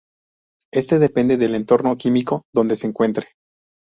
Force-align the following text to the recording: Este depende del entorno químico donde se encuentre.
Este 0.73 0.97
depende 0.97 1.37
del 1.37 1.53
entorno 1.53 1.95
químico 1.95 2.45
donde 2.55 2.75
se 2.75 2.87
encuentre. 2.87 3.35